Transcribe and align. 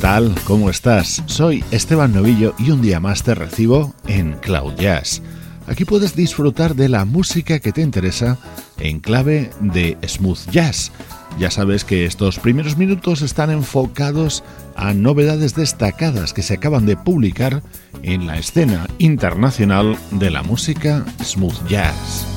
Tal? 0.00 0.34
¿Cómo 0.44 0.70
estás? 0.70 1.22
Soy 1.26 1.62
Esteban 1.70 2.14
Novillo 2.14 2.54
y 2.58 2.70
un 2.70 2.80
día 2.80 3.00
más 3.00 3.22
te 3.22 3.34
recibo 3.34 3.94
en 4.06 4.32
Cloud 4.38 4.74
Jazz. 4.76 5.20
Aquí 5.66 5.84
puedes 5.84 6.16
disfrutar 6.16 6.74
de 6.74 6.88
la 6.88 7.04
música 7.04 7.58
que 7.60 7.70
te 7.70 7.82
interesa 7.82 8.38
en 8.78 9.00
clave 9.00 9.50
de 9.60 9.98
smooth 10.06 10.50
jazz. 10.50 10.90
Ya 11.38 11.50
sabes 11.50 11.84
que 11.84 12.06
estos 12.06 12.38
primeros 12.38 12.78
minutos 12.78 13.20
están 13.20 13.50
enfocados 13.50 14.42
a 14.74 14.94
novedades 14.94 15.54
destacadas 15.54 16.32
que 16.32 16.42
se 16.42 16.54
acaban 16.54 16.86
de 16.86 16.96
publicar 16.96 17.62
en 18.02 18.26
la 18.26 18.38
escena 18.38 18.86
internacional 18.98 19.98
de 20.12 20.30
la 20.30 20.42
música 20.42 21.04
smooth 21.22 21.68
jazz. 21.68 22.29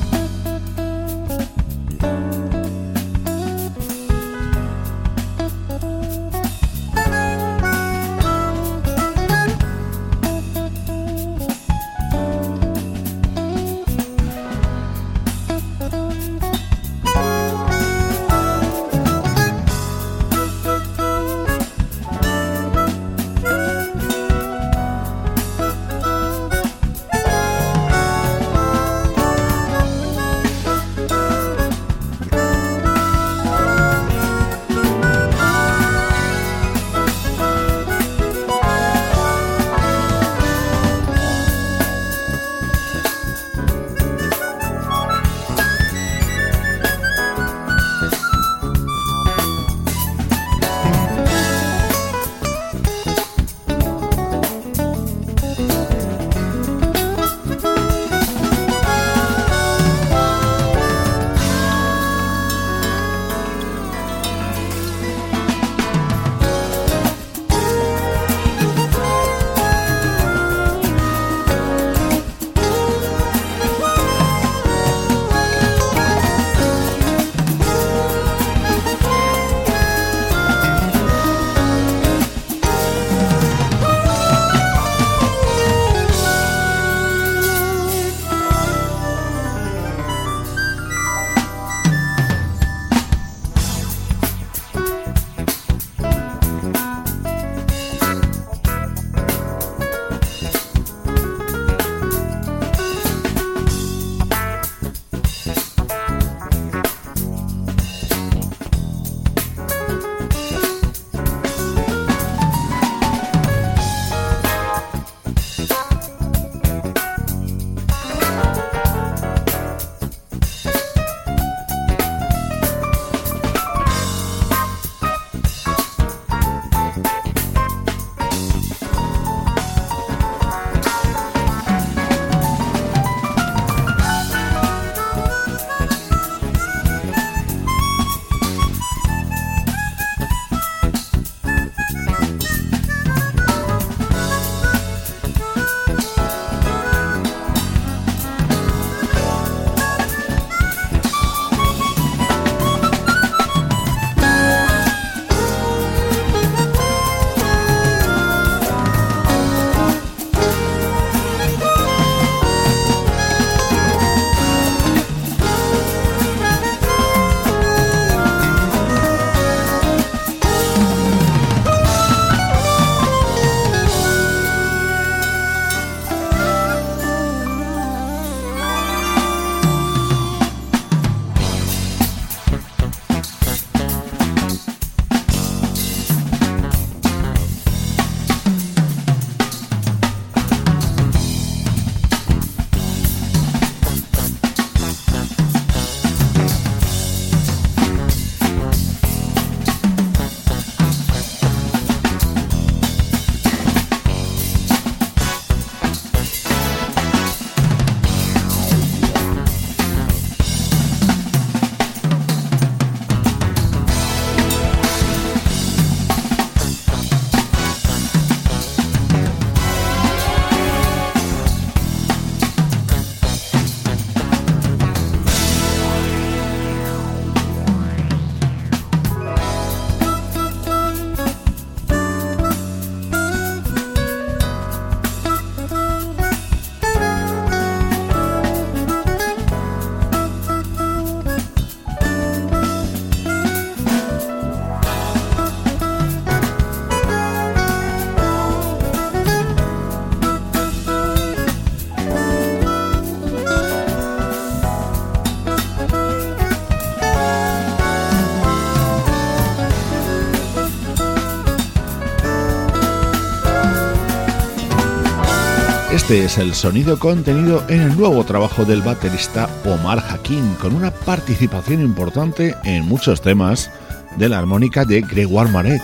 Este 266.04 266.26
es 266.26 266.36
el 266.36 266.52
sonido 266.52 266.98
contenido 266.98 267.64
en 267.70 267.80
el 267.80 267.96
nuevo 267.96 268.22
trabajo 268.24 268.66
del 268.66 268.82
baterista 268.82 269.48
Omar 269.64 270.04
Hakim, 270.10 270.54
con 270.56 270.76
una 270.76 270.90
participación 270.90 271.80
importante 271.80 272.54
en 272.62 272.84
muchos 272.84 273.22
temas 273.22 273.70
de 274.18 274.28
la 274.28 274.38
armónica 274.38 274.84
de 274.84 275.00
Gregoire 275.00 275.50
Maret 275.50 275.80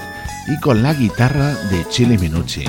y 0.47 0.61
con 0.61 0.83
la 0.83 0.93
guitarra 0.93 1.55
de 1.71 1.89
Chili 1.89 2.19
Minucci. 2.19 2.65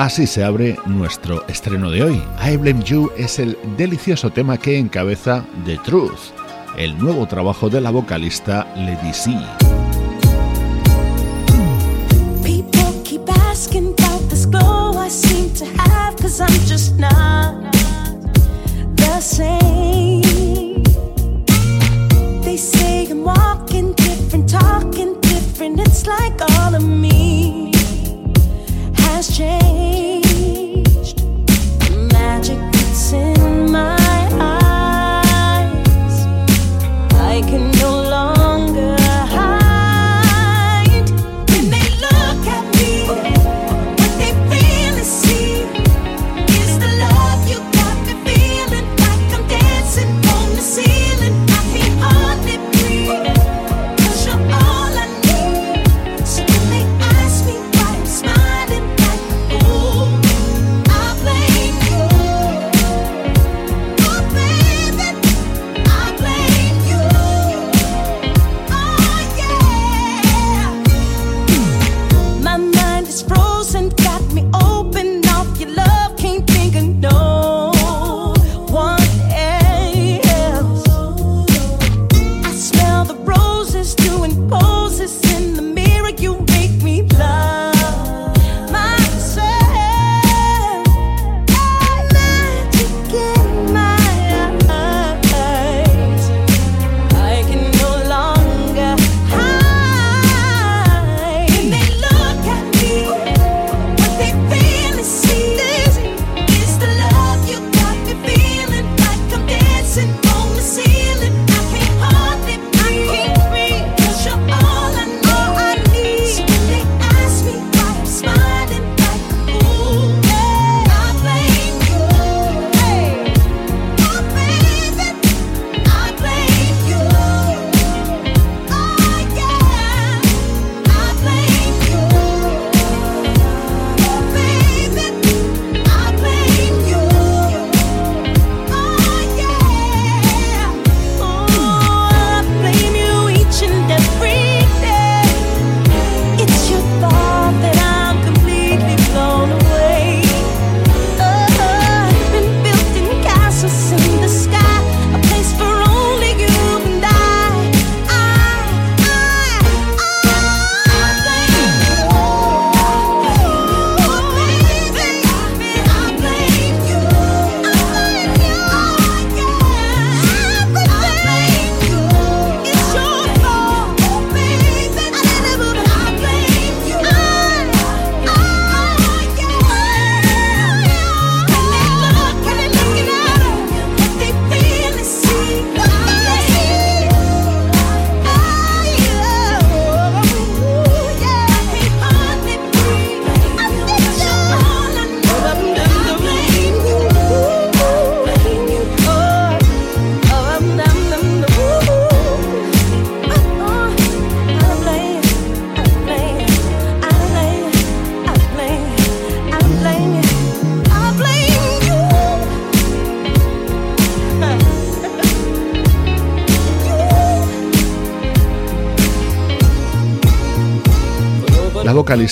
Así 0.00 0.26
se 0.26 0.42
abre 0.42 0.78
nuestro 0.86 1.46
estreno 1.46 1.90
de 1.90 2.02
hoy. 2.02 2.22
I 2.42 2.56
Blame 2.56 2.82
You 2.82 3.12
es 3.18 3.38
el 3.38 3.58
delicioso 3.76 4.30
tema 4.30 4.56
que 4.56 4.78
encabeza 4.78 5.44
The 5.66 5.76
Truth, 5.76 6.32
el 6.78 6.96
nuevo 6.96 7.26
trabajo 7.26 7.68
de 7.68 7.82
la 7.82 7.90
vocalista 7.90 8.66
Lady 8.76 9.12
C. 9.12 9.36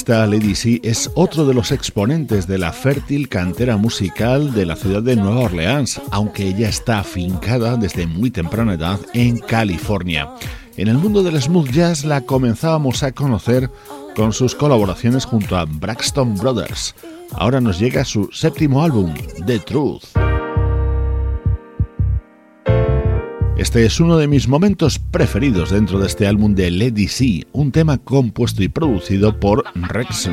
vocalista 0.08 0.26
Lady 0.26 0.54
C 0.54 0.80
es 0.82 1.10
otro 1.14 1.44
de 1.44 1.52
los 1.52 1.70
exponentes 1.70 2.46
de 2.46 2.56
la 2.56 2.72
fértil 2.72 3.28
cantera 3.28 3.76
musical 3.76 4.54
de 4.54 4.64
la 4.64 4.74
ciudad 4.74 5.02
de 5.02 5.16
Nueva 5.16 5.40
Orleans, 5.40 6.00
aunque 6.10 6.48
ella 6.48 6.68
está 6.70 7.00
afincada 7.00 7.76
desde 7.76 8.06
muy 8.06 8.30
temprana 8.30 8.74
edad 8.74 8.98
en 9.12 9.38
California. 9.38 10.30
En 10.78 10.88
el 10.88 10.96
mundo 10.96 11.22
del 11.22 11.40
smooth 11.40 11.70
jazz 11.70 12.04
la 12.04 12.22
comenzábamos 12.22 13.02
a 13.02 13.12
conocer 13.12 13.70
con 14.16 14.32
sus 14.32 14.54
colaboraciones 14.54 15.26
junto 15.26 15.56
a 15.56 15.66
Braxton 15.66 16.36
Brothers. 16.36 16.94
Ahora 17.32 17.60
nos 17.60 17.78
llega 17.78 18.04
su 18.04 18.30
séptimo 18.32 18.82
álbum, 18.82 19.12
The 19.46 19.58
Truth. 19.58 20.17
Este 23.58 23.84
es 23.84 23.98
uno 23.98 24.16
de 24.18 24.28
mis 24.28 24.46
momentos 24.46 25.00
preferidos 25.00 25.70
dentro 25.70 25.98
de 25.98 26.06
este 26.06 26.28
álbum 26.28 26.54
de 26.54 26.70
Lady 26.70 27.08
C, 27.08 27.44
un 27.50 27.72
tema 27.72 27.98
compuesto 27.98 28.62
y 28.62 28.68
producido 28.68 29.40
por 29.40 29.64
Rex 29.74 30.28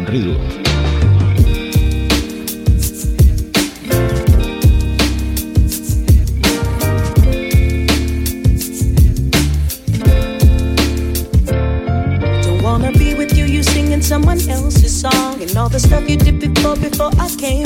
came 17.38 17.65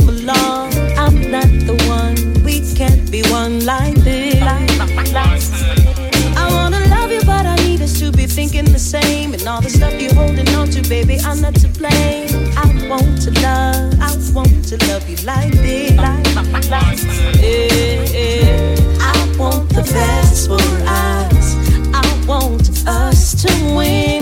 same. 8.90 9.34
And 9.34 9.48
all 9.48 9.62
the 9.62 9.70
stuff 9.70 9.94
you're 10.02 10.14
holding 10.16 10.50
on 10.56 10.68
to, 10.70 10.82
baby, 10.90 11.20
I'm 11.24 11.42
not 11.42 11.54
to 11.56 11.68
blame. 11.68 12.30
I 12.58 12.66
want 12.90 13.22
to 13.24 13.32
love, 13.42 13.94
I 14.02 14.10
want 14.34 14.66
to 14.70 14.78
love 14.88 15.08
you 15.08 15.18
like 15.26 15.54
this. 15.54 15.92
Yeah, 17.40 18.04
yeah. 18.18 18.76
I 19.00 19.36
want 19.38 19.70
the 19.70 19.84
best 19.84 20.48
for 20.48 20.66
us. 20.88 21.56
I 21.94 22.26
want 22.28 22.68
us 22.88 23.44
to 23.44 23.76
win. 23.76 24.19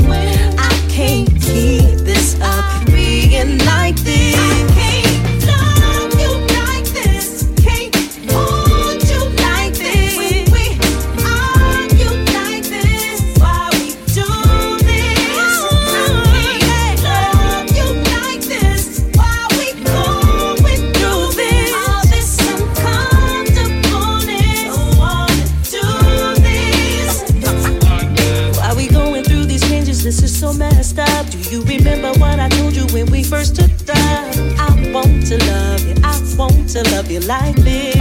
Like 37.27 37.55
this. 37.57 37.95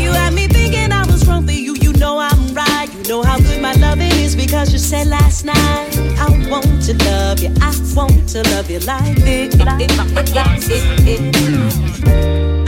You 0.00 0.10
had 0.10 0.32
me 0.34 0.48
thinking 0.48 0.90
I 0.92 1.06
was 1.06 1.26
wrong 1.28 1.46
for 1.46 1.52
you. 1.52 1.76
You 1.76 1.92
know 1.92 2.18
I'm 2.18 2.54
right. 2.54 2.88
You 2.92 3.02
know 3.04 3.22
how 3.22 3.38
good 3.38 3.62
my 3.62 3.72
loving 3.74 4.10
is 4.10 4.34
because 4.34 4.72
you 4.72 4.78
said 4.78 5.06
last 5.06 5.44
night. 5.44 5.96
I 6.18 6.28
want 6.50 6.82
to 6.86 6.94
love 7.04 7.40
you. 7.40 7.54
I 7.60 7.72
want 7.94 8.28
to 8.30 8.42
love 8.50 8.68
you 8.68 8.80
like 8.80 9.16
this. 9.18 9.54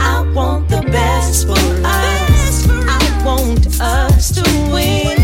I 0.01 0.21
want 0.33 0.69
the 0.69 0.81
best 0.91 1.47
for 1.47 1.59
us. 1.85 2.67
I 2.69 3.23
want 3.25 3.67
us 3.81 4.31
to 4.35 4.43
win. 4.73 5.22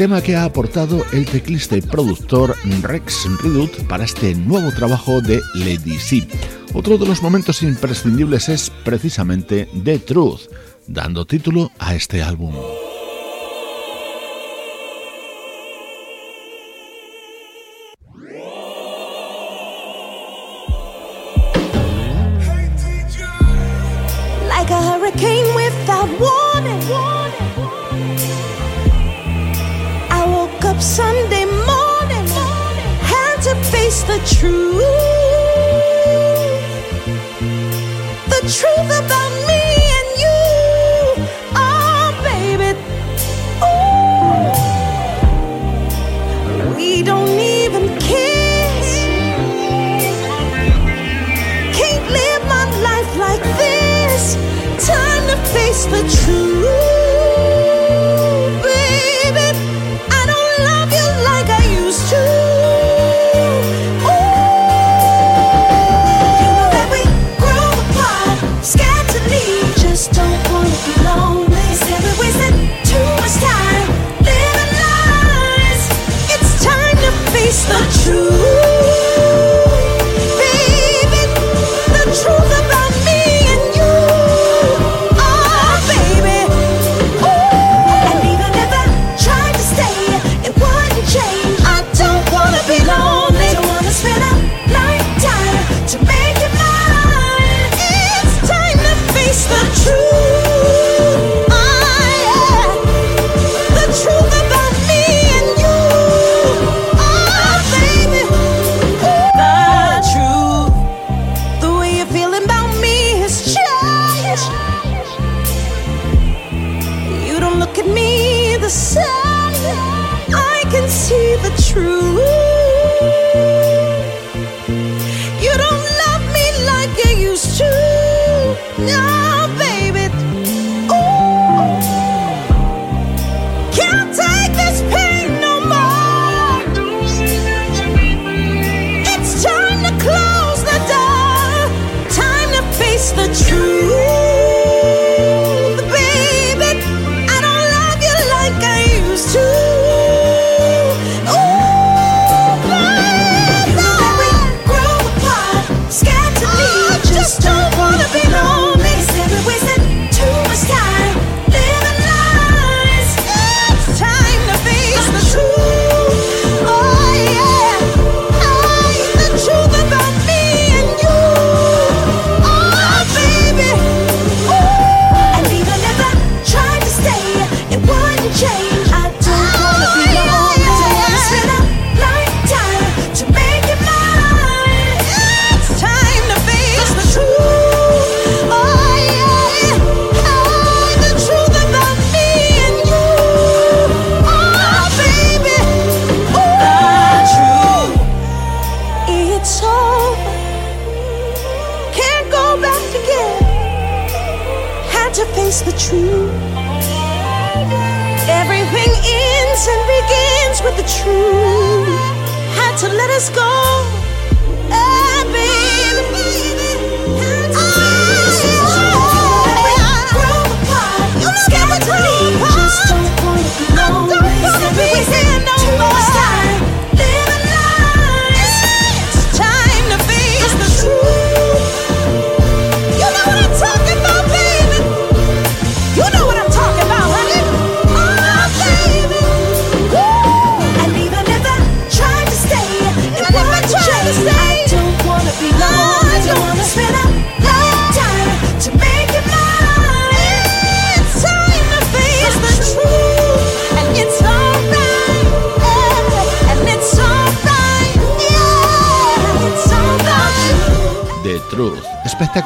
Tema 0.00 0.22
que 0.22 0.34
ha 0.34 0.44
aportado 0.44 1.04
el 1.12 1.26
teclista 1.26 1.76
y 1.76 1.82
productor 1.82 2.56
Rex 2.80 3.26
Redut 3.42 3.86
para 3.86 4.04
este 4.04 4.34
nuevo 4.34 4.72
trabajo 4.72 5.20
de 5.20 5.42
Lady 5.52 5.98
C. 5.98 6.26
Otro 6.72 6.96
de 6.96 7.04
los 7.04 7.22
momentos 7.22 7.62
imprescindibles 7.62 8.48
es 8.48 8.72
precisamente 8.82 9.68
The 9.84 9.98
Truth, 9.98 10.48
dando 10.86 11.26
título 11.26 11.70
a 11.78 11.94
este 11.94 12.22
álbum. 12.22 12.54
but 55.90 56.08
true. 56.08 56.49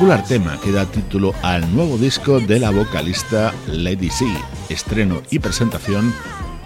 Espectacular 0.05 0.25
tema 0.29 0.61
que 0.61 0.71
da 0.71 0.85
título 0.85 1.33
al 1.43 1.75
nuevo 1.75 1.97
disco 1.97 2.39
de 2.39 2.59
la 2.59 2.71
vocalista 2.71 3.55
Lady 3.67 4.11
C, 4.11 4.27
estreno 4.69 5.23
y 5.31 5.39
presentación 5.39 6.15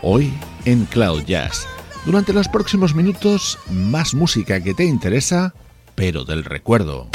hoy 0.03 0.33
en 0.65 0.87
Cloud 0.87 1.23
Jazz. 1.25 1.67
Durante 2.05 2.33
los 2.33 2.49
próximos 2.49 2.97
minutos, 2.97 3.59
más 3.71 4.15
música 4.15 4.61
que 4.61 4.75
te 4.75 4.85
interesa, 4.85 5.55
pero 5.95 6.25
del 6.25 6.45
recuerdo. 6.45 7.11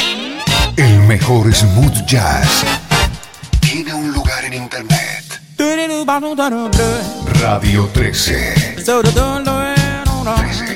El 0.78 1.00
mejor 1.02 1.54
smooth 1.54 2.06
jazz 2.06 2.64
tiene 3.60 3.94
un 3.94 4.14
lugar 4.14 4.46
en 4.46 4.54
internet. 4.54 5.42
Radio 7.42 7.90
13. 7.92 8.76
13. 8.78 10.73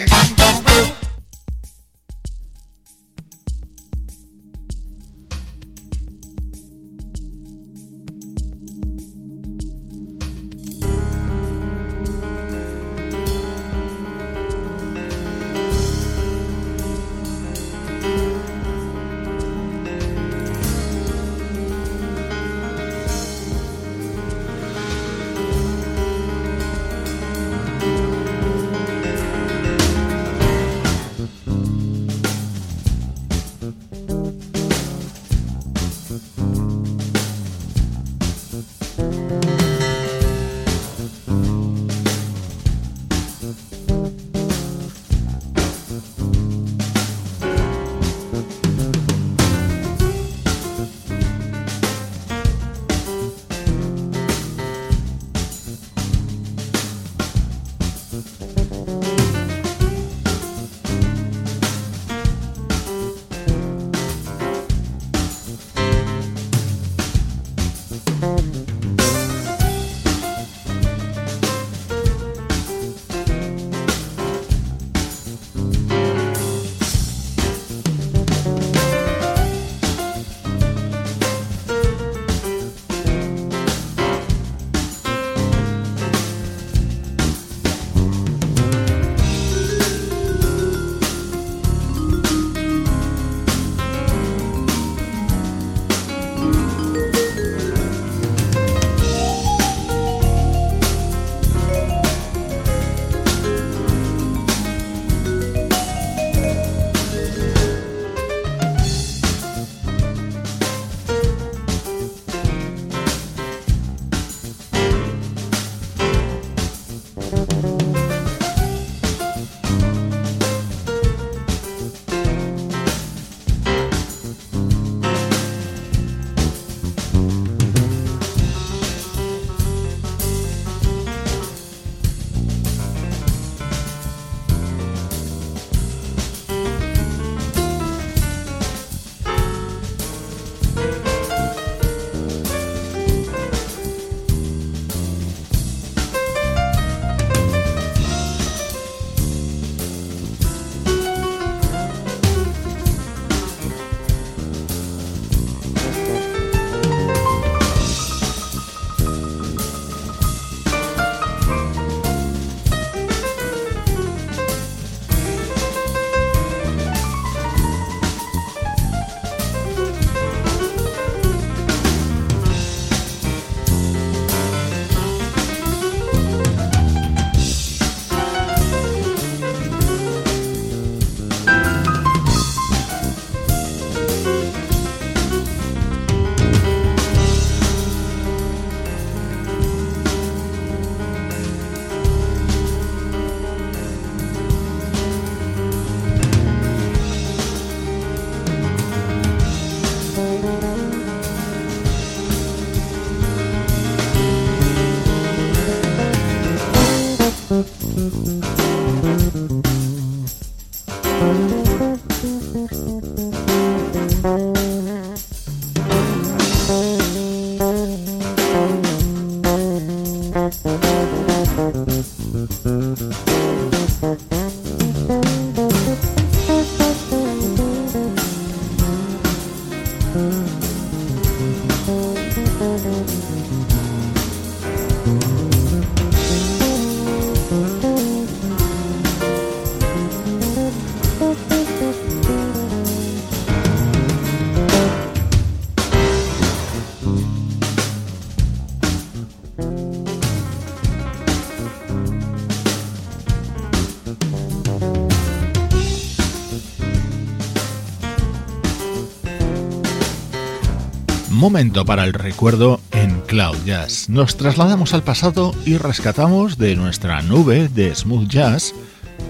Momento 261.48 261.86
para 261.86 262.04
el 262.04 262.12
recuerdo 262.12 262.82
en 262.92 263.22
Cloud 263.22 263.56
Jazz. 263.66 264.10
Nos 264.10 264.36
trasladamos 264.36 264.94
al 264.94 265.02
pasado 265.02 265.56
y 265.66 265.78
rescatamos 265.78 266.58
de 266.58 266.76
nuestra 266.76 267.22
nube 267.22 267.70
de 267.70 267.96
smooth 267.96 268.28
jazz 268.28 268.76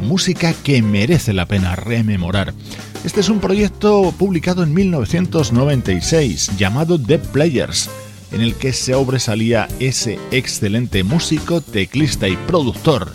música 0.01 0.55
que 0.63 0.81
merece 0.81 1.31
la 1.31 1.45
pena 1.45 1.75
rememorar. 1.75 2.55
Este 3.03 3.19
es 3.19 3.29
un 3.29 3.39
proyecto 3.39 4.11
publicado 4.17 4.63
en 4.63 4.73
1996 4.73 6.57
llamado 6.57 6.99
The 6.99 7.19
Players, 7.19 7.87
en 8.31 8.41
el 8.41 8.55
que 8.55 8.73
se 8.73 8.93
sobresalía 8.93 9.67
ese 9.79 10.17
excelente 10.31 11.03
músico, 11.03 11.61
teclista 11.61 12.27
y 12.27 12.35
productor, 12.35 13.13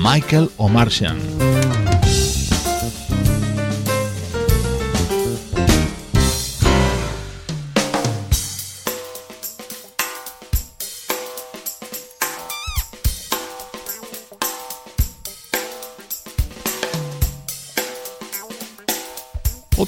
Michael 0.00 0.48
O'Martian. 0.58 1.18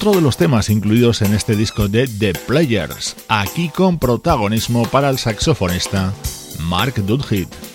Otro 0.01 0.15
de 0.15 0.21
los 0.21 0.35
temas 0.35 0.71
incluidos 0.71 1.21
en 1.21 1.35
este 1.35 1.55
disco 1.55 1.87
de 1.87 2.07
The 2.07 2.33
Players, 2.33 3.15
aquí 3.27 3.69
con 3.69 3.99
protagonismo 3.99 4.81
para 4.87 5.11
el 5.11 5.19
saxofonista 5.19 6.11
Mark 6.59 6.95
Dudhit. 7.05 7.70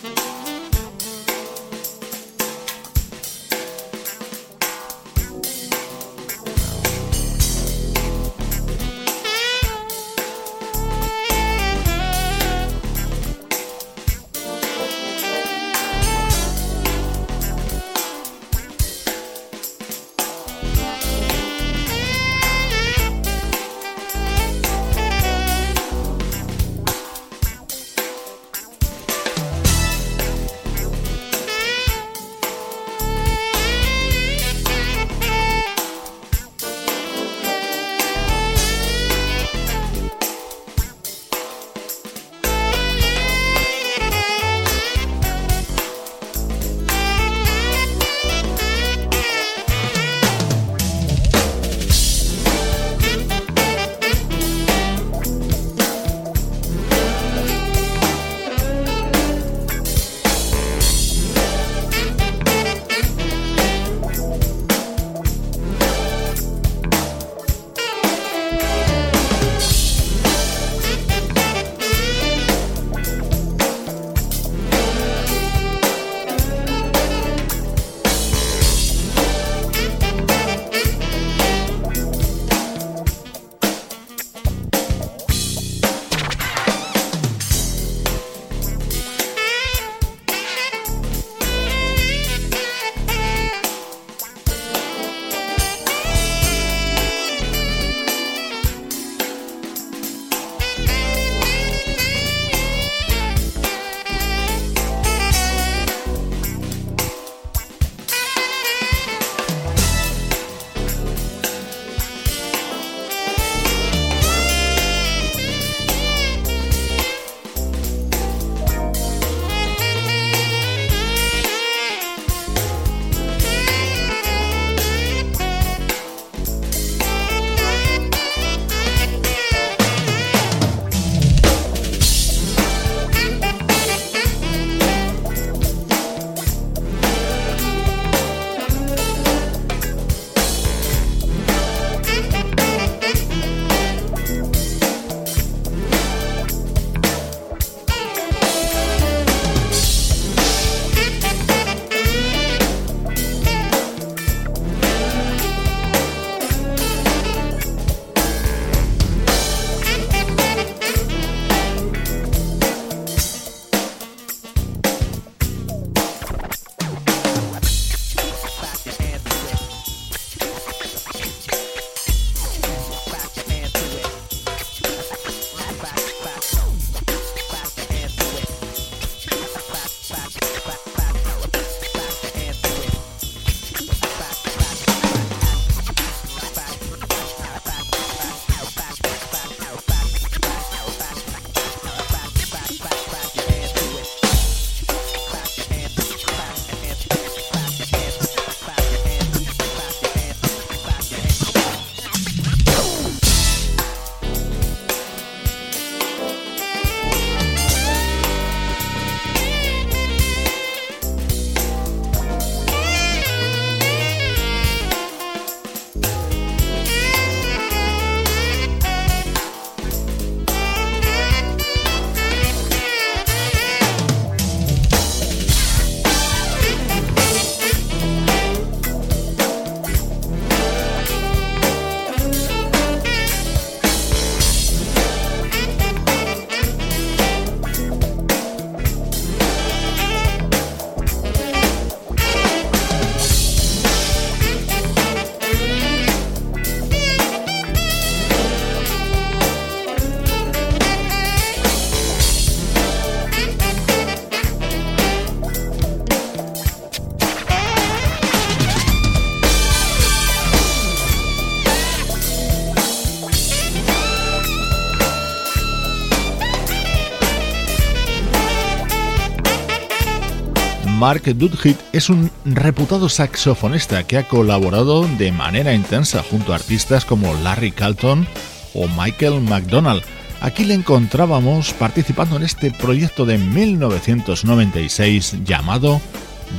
Mark 271.07 271.23
Dudhit 271.23 271.79
es 271.93 272.11
un 272.11 272.33
reputado 272.45 273.09
saxofonista 273.09 274.03
que 274.03 274.19
ha 274.19 274.27
colaborado 274.27 275.07
de 275.07 275.31
manera 275.31 275.73
intensa 275.73 276.25
junto 276.29 276.53
a 276.53 276.57
artistas 276.57 277.05
como 277.05 277.33
Larry 277.45 277.71
Carlton 277.71 278.27
o 278.75 278.89
Michael 278.89 279.41
McDonald. 279.41 280.03
Aquí 280.41 280.65
le 280.65 280.75
encontrábamos 280.75 281.73
participando 281.75 282.35
en 282.35 282.43
este 282.43 282.73
proyecto 282.73 283.25
de 283.25 283.39
1996 283.39 285.45
llamado 285.45 286.01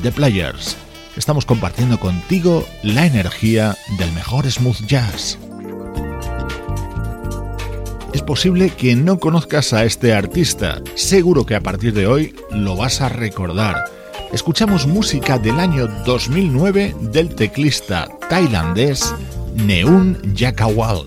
The 0.02 0.14
Players. 0.14 0.78
Estamos 1.18 1.46
compartiendo 1.46 2.00
contigo 2.00 2.66
la 2.84 3.06
energía 3.06 3.76
del 4.00 4.14
mejor 4.14 4.50
smooth 4.50 4.80
jazz. 4.88 5.38
Es 8.14 8.22
posible 8.22 8.70
que 8.70 8.96
no 8.96 9.20
conozcas 9.20 9.74
a 9.74 9.84
este 9.84 10.14
artista, 10.14 10.82
seguro 10.96 11.46
que 11.46 11.56
a 11.56 11.62
partir 11.62 11.94
de 11.94 12.08
hoy 12.08 12.34
lo 12.50 12.78
vas 12.78 13.02
a 13.02 13.10
recordar. 13.10 13.97
Escuchamos 14.32 14.86
música 14.86 15.40
del 15.40 15.60
año 15.60 15.88
2009 16.06 16.96
del 17.00 17.34
teclista 17.34 18.08
tailandés 18.30 19.14
Neun 19.56 20.36
Jakawal. 20.36 21.06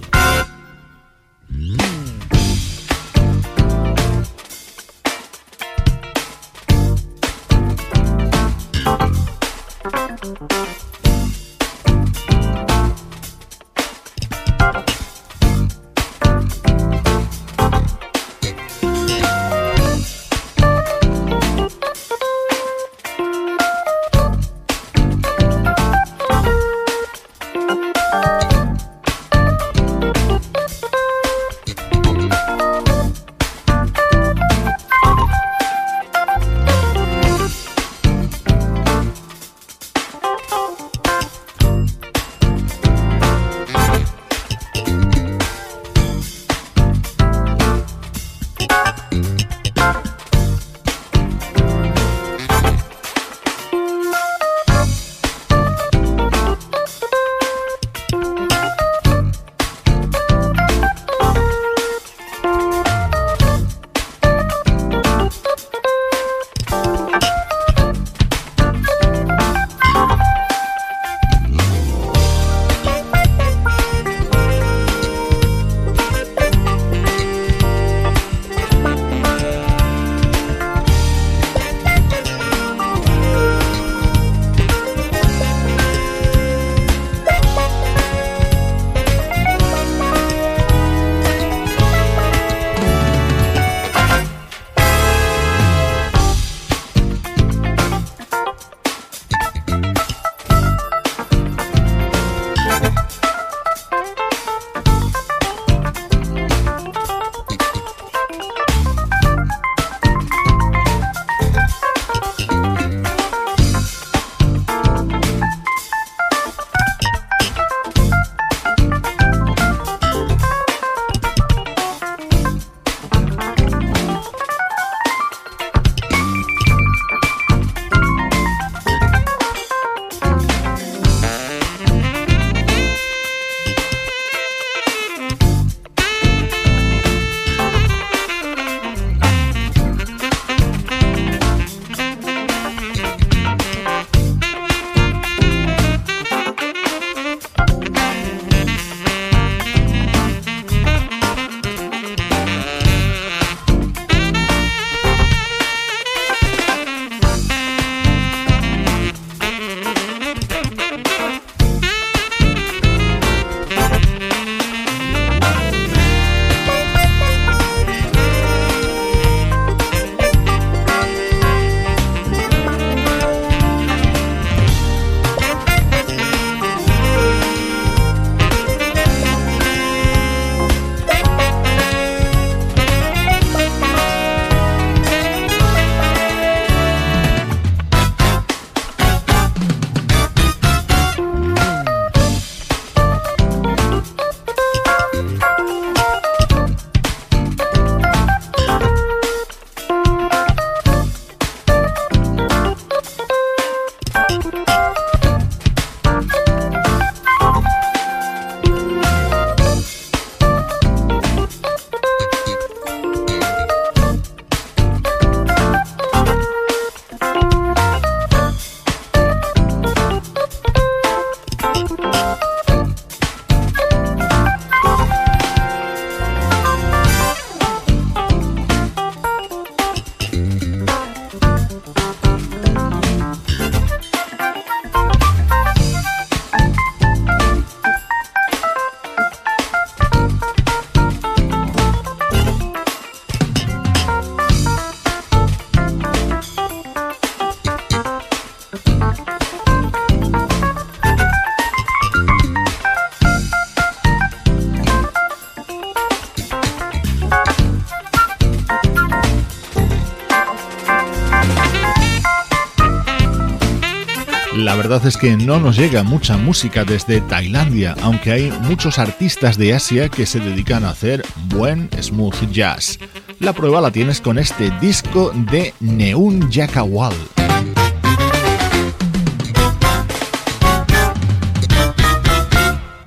Verdad 264.90 265.06
es 265.06 265.16
que 265.16 265.36
no 265.36 265.60
nos 265.60 265.76
llega 265.76 266.02
mucha 266.02 266.36
música 266.36 266.84
desde 266.84 267.20
Tailandia, 267.20 267.94
aunque 268.02 268.32
hay 268.32 268.52
muchos 268.62 268.98
artistas 268.98 269.56
de 269.56 269.72
Asia 269.72 270.08
que 270.08 270.26
se 270.26 270.40
dedican 270.40 270.84
a 270.84 270.90
hacer 270.90 271.24
buen 271.46 271.88
smooth 271.96 272.50
jazz. 272.50 272.98
La 273.38 273.52
prueba 273.52 273.80
la 273.80 273.92
tienes 273.92 274.20
con 274.20 274.36
este 274.36 274.72
disco 274.80 275.30
de 275.52 275.74
Neun 275.78 276.50
Yakawal. 276.50 277.14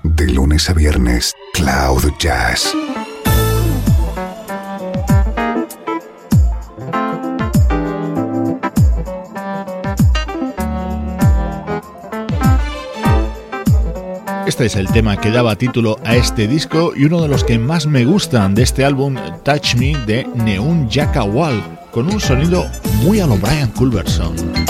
De 0.04 0.28
lunes 0.32 0.70
a 0.70 0.74
viernes, 0.74 1.34
Cloud 1.54 2.14
Jazz 2.18 2.74
Este 14.54 14.68
es 14.68 14.76
el 14.76 14.88
tema 14.88 15.18
que 15.18 15.32
daba 15.32 15.56
título 15.56 15.98
a 16.06 16.16
este 16.16 16.48
disco 16.48 16.94
y 16.96 17.06
uno 17.06 17.24
de 17.24 17.28
los 17.28 17.44
que 17.44 17.58
más 17.58 17.88
me 17.88 18.06
gustan 18.06 18.54
de 18.54 18.62
este 18.62 18.86
álbum 18.86 19.16
Touch 19.44 19.74
Me 19.74 19.98
de 20.06 20.28
Neun 20.36 20.88
Wall, 21.32 21.80
con 21.90 22.06
un 22.06 22.22
sonido 22.22 22.64
muy 23.02 23.20
a 23.20 23.26
lo 23.26 23.36
Brian 23.38 23.72
Culberson. 23.72 24.63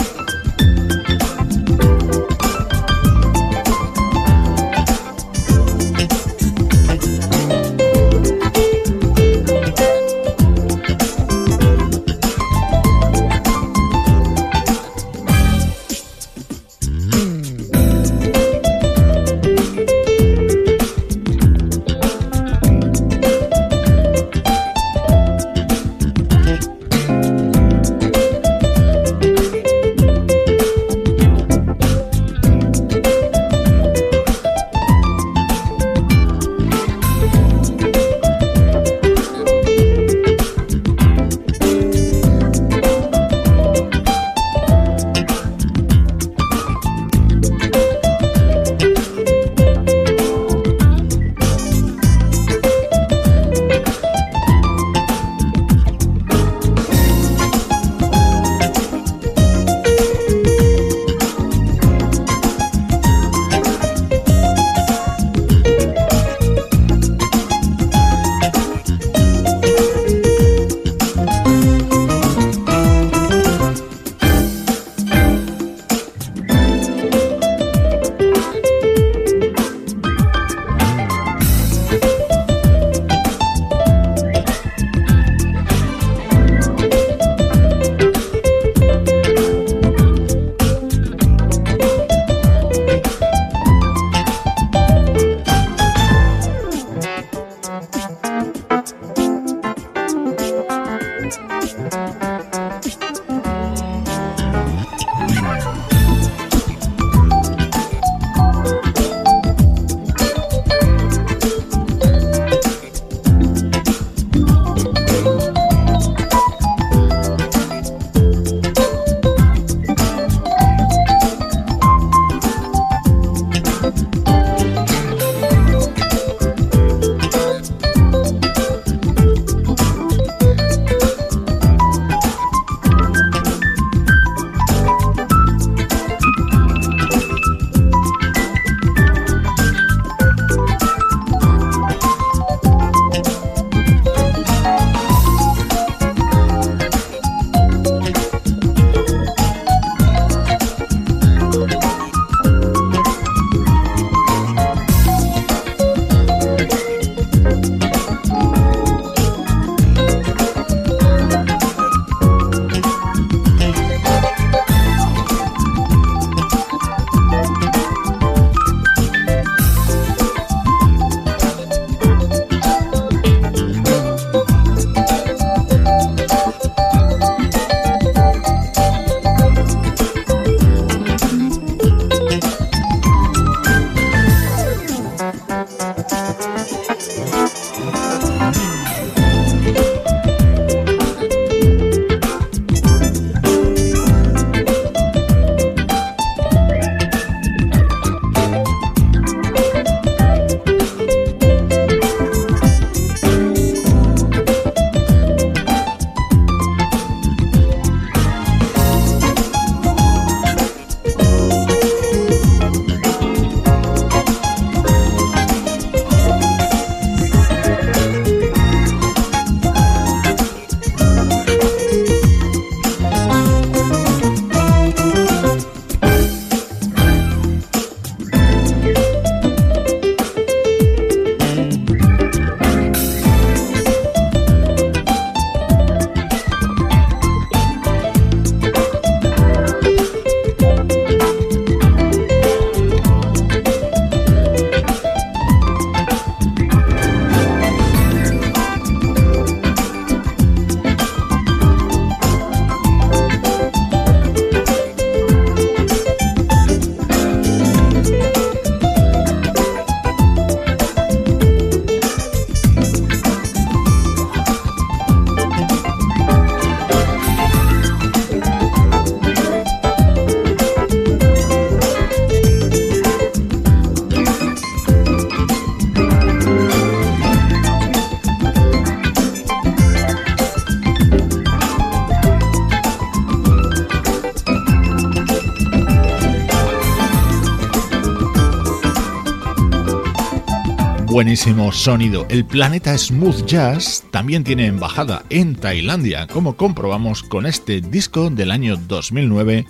Buenísimo 291.24 291.72
sonido. 291.72 292.26
El 292.28 292.44
planeta 292.44 292.98
Smooth 292.98 293.46
Jazz 293.46 294.04
también 294.12 294.44
tiene 294.44 294.66
embajada 294.66 295.24
en 295.30 295.56
Tailandia, 295.56 296.28
como 296.28 296.58
comprobamos 296.58 297.24
con 297.24 297.46
este 297.46 297.80
disco 297.80 298.30
del 298.30 298.52
año 298.52 298.76
2009 298.76 299.66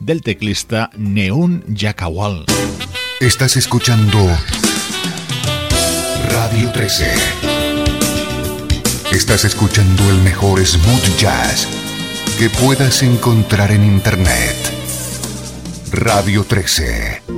del 0.00 0.20
teclista 0.20 0.90
Neun 0.98 1.64
Yakawal. 1.66 2.44
Estás 3.20 3.56
escuchando 3.56 4.18
Radio 6.30 6.70
13. 6.72 7.10
Estás 9.10 9.46
escuchando 9.46 10.10
el 10.10 10.18
mejor 10.18 10.62
smooth 10.62 11.18
jazz 11.18 11.66
que 12.38 12.50
puedas 12.50 13.02
encontrar 13.02 13.70
en 13.70 13.82
Internet. 13.82 14.56
Radio 15.90 16.44
13. 16.44 17.37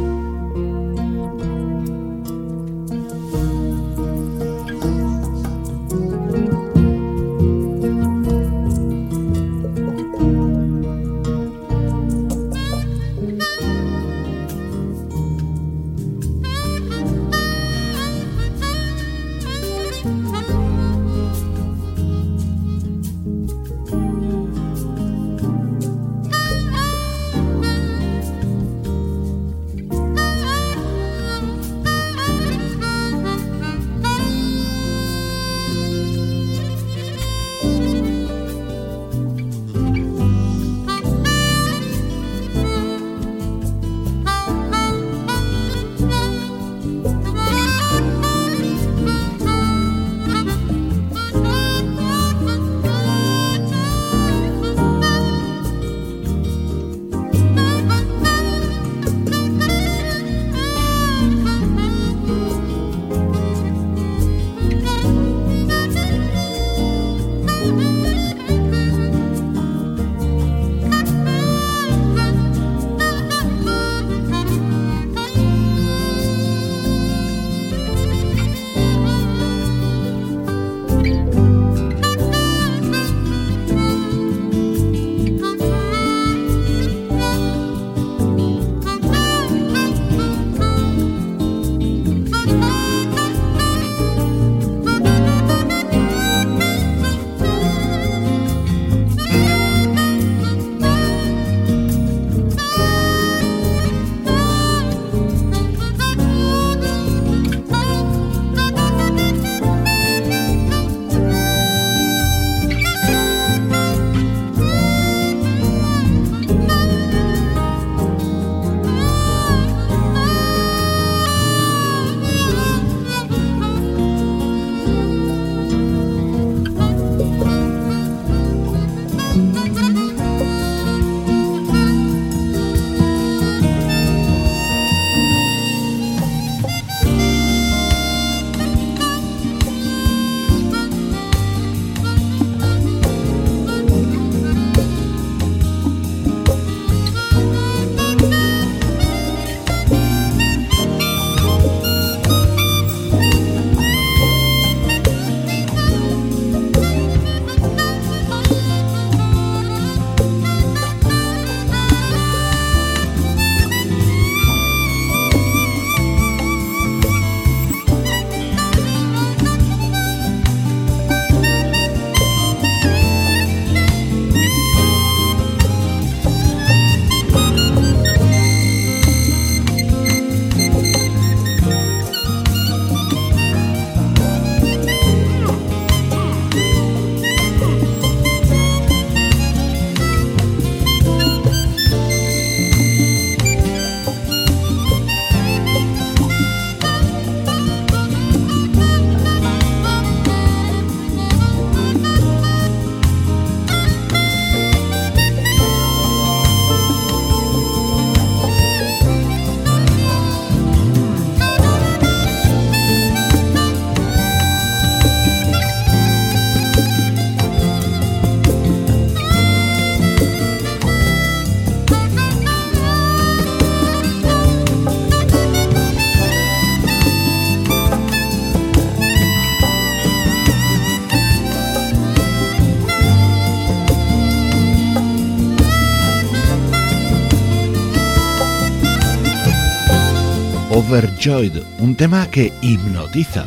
Overjoyed, 240.91 241.53
un 241.79 241.95
tema 241.95 242.29
que 242.33 242.53
hipnotiza. 242.63 243.47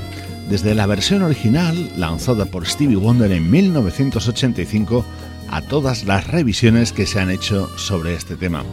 Desde 0.49 0.73
la 0.73 0.85
versión 0.85 1.23
original, 1.23 1.91
lanzada 1.97 2.45
por 2.45 2.65
Stevie 2.65 2.95
Wonder 2.95 3.33
en 3.33 3.51
1985, 3.51 5.03
a 5.49 5.61
todas 5.61 6.05
las 6.05 6.25
revisiones 6.27 6.93
que 6.93 7.05
se 7.05 7.19
han 7.19 7.29
hecho 7.29 7.69
sobre 7.77 8.13
este 8.13 8.37
tema. 8.37 8.63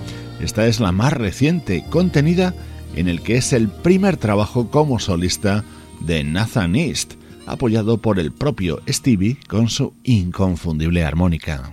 Esta 0.40 0.68
es 0.68 0.78
la 0.78 0.92
más 0.92 1.12
reciente, 1.12 1.84
contenida 1.90 2.54
en 2.94 3.08
el 3.08 3.22
que 3.22 3.38
es 3.38 3.52
el 3.52 3.68
primer 3.68 4.16
trabajo 4.16 4.70
como 4.70 5.00
solista 5.00 5.64
de 5.98 6.22
Nathan 6.22 6.76
East, 6.76 7.14
apoyado 7.46 7.98
por 7.98 8.20
el 8.20 8.30
propio 8.30 8.82
Stevie 8.88 9.36
con 9.48 9.68
su 9.68 9.94
inconfundible 10.04 11.04
armónica. 11.04 11.72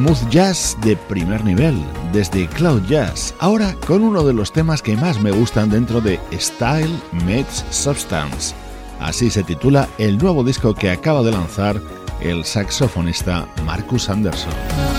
Smooth 0.00 0.30
jazz 0.30 0.78
de 0.80 0.96
primer 0.96 1.44
nivel, 1.44 1.84
desde 2.10 2.46
Cloud 2.48 2.84
Jazz, 2.86 3.34
ahora 3.38 3.74
con 3.86 4.02
uno 4.02 4.22
de 4.22 4.32
los 4.32 4.50
temas 4.50 4.80
que 4.80 4.96
más 4.96 5.20
me 5.20 5.30
gustan 5.30 5.68
dentro 5.68 6.00
de 6.00 6.18
Style 6.32 6.98
Meets 7.26 7.66
Substance. 7.68 8.54
Así 8.98 9.28
se 9.28 9.42
titula 9.42 9.90
el 9.98 10.16
nuevo 10.16 10.42
disco 10.42 10.74
que 10.74 10.90
acaba 10.90 11.22
de 11.22 11.32
lanzar 11.32 11.82
el 12.22 12.46
saxofonista 12.46 13.46
Marcus 13.66 14.08
Anderson. 14.08 14.89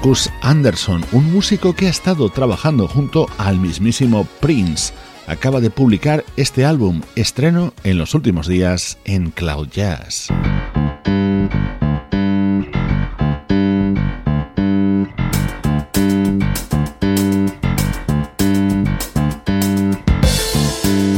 Marcus 0.00 0.30
Anderson, 0.40 1.04
un 1.12 1.30
músico 1.30 1.74
que 1.74 1.86
ha 1.86 1.90
estado 1.90 2.30
trabajando 2.30 2.88
junto 2.88 3.26
al 3.36 3.58
mismísimo 3.58 4.26
Prince. 4.40 4.94
Acaba 5.26 5.60
de 5.60 5.68
publicar 5.68 6.24
este 6.38 6.64
álbum, 6.64 7.02
estreno 7.16 7.74
en 7.84 7.98
los 7.98 8.14
últimos 8.14 8.46
días 8.46 8.96
en 9.04 9.30
Cloud 9.30 9.68
Jazz. 9.68 10.28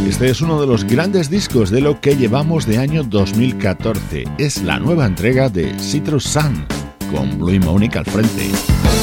Este 0.09 0.29
es 0.29 0.41
uno 0.41 0.61
de 0.61 0.67
los 0.67 0.83
grandes 0.83 1.31
discos 1.31 1.71
de 1.71 1.83
lo 1.83 2.01
que 2.01 2.17
llevamos 2.17 2.67
de 2.67 2.79
año 2.79 3.05
2014. 3.05 4.25
Es 4.39 4.61
la 4.65 4.81
nueva 4.81 5.07
entrega 5.07 5.49
de 5.49 5.73
Citrus 5.79 6.25
Sun 6.25 6.67
con 7.13 7.39
Blue 7.39 7.61
Monique 7.61 7.99
al 7.99 8.07
frente. 8.07 9.02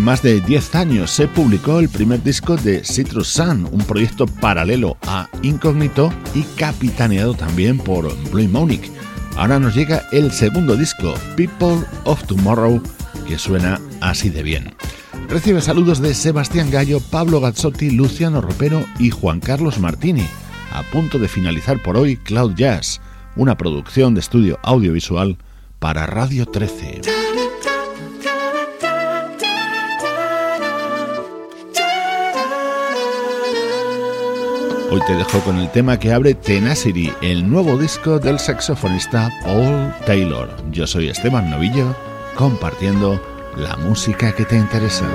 Hace 0.00 0.06
más 0.06 0.22
de 0.22 0.40
10 0.40 0.74
años 0.76 1.10
se 1.10 1.28
publicó 1.28 1.78
el 1.78 1.90
primer 1.90 2.22
disco 2.22 2.56
de 2.56 2.82
Citrus 2.82 3.28
Sun, 3.28 3.68
un 3.70 3.82
proyecto 3.82 4.26
paralelo 4.26 4.96
a 5.06 5.28
Incognito 5.42 6.10
y 6.34 6.42
capitaneado 6.56 7.34
también 7.34 7.76
por 7.76 8.10
Blue 8.30 8.48
Monique. 8.48 8.90
Ahora 9.36 9.58
nos 9.58 9.74
llega 9.74 10.04
el 10.10 10.32
segundo 10.32 10.74
disco, 10.74 11.12
People 11.36 11.84
of 12.04 12.24
Tomorrow, 12.24 12.82
que 13.28 13.38
suena 13.38 13.78
así 14.00 14.30
de 14.30 14.42
bien. 14.42 14.74
Recibe 15.28 15.60
saludos 15.60 16.00
de 16.00 16.14
Sebastián 16.14 16.70
Gallo, 16.70 17.00
Pablo 17.00 17.38
Gazzotti, 17.42 17.90
Luciano 17.90 18.40
Ropero 18.40 18.82
y 18.98 19.10
Juan 19.10 19.40
Carlos 19.40 19.78
Martini. 19.80 20.26
A 20.72 20.82
punto 20.82 21.18
de 21.18 21.28
finalizar 21.28 21.82
por 21.82 21.98
hoy 21.98 22.16
Cloud 22.16 22.54
Jazz, 22.54 23.02
una 23.36 23.58
producción 23.58 24.14
de 24.14 24.20
estudio 24.20 24.58
audiovisual 24.62 25.36
para 25.78 26.06
Radio 26.06 26.46
13. 26.46 27.19
Hoy 34.92 35.00
te 35.06 35.14
dejo 35.14 35.38
con 35.42 35.56
el 35.58 35.70
tema 35.70 36.00
que 36.00 36.12
abre 36.12 36.34
Tenacity, 36.34 37.12
el 37.22 37.48
nuevo 37.48 37.78
disco 37.78 38.18
del 38.18 38.40
saxofonista 38.40 39.30
Paul 39.44 39.94
Taylor. 40.04 40.50
Yo 40.72 40.84
soy 40.84 41.08
Esteban 41.08 41.48
Novillo, 41.48 41.94
compartiendo 42.34 43.22
la 43.56 43.76
música 43.76 44.34
que 44.34 44.44
te 44.44 44.56
interesa. 44.56 45.08